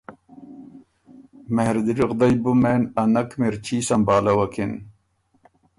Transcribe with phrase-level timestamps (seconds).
[1.55, 4.71] مهردل غدئ بُو مېن ا نک مِرچي سمبهالَوَکِن